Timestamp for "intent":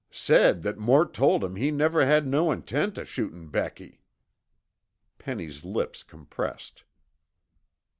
2.49-2.97